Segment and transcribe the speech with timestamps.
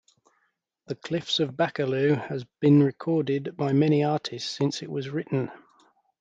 [0.87, 5.51] "The Cliffs of Baccalieu" has been recorded by many artists since it was written.